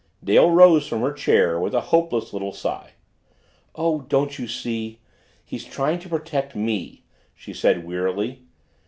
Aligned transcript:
Dale 0.23 0.49
rose 0.49 0.87
from 0.87 1.01
her 1.01 1.13
chair 1.13 1.59
with 1.59 1.75
a 1.75 1.79
hopeless 1.93 2.33
little 2.33 2.51
sigh. 2.51 2.93
"Oh, 3.75 4.01
don't 4.09 4.39
you 4.39 4.47
see 4.47 4.97
he's 5.45 5.63
trying 5.63 5.99
to 5.99 6.09
protect 6.09 6.55
me," 6.55 7.03
she 7.35 7.53
said 7.53 7.85
wearily. 7.85 8.41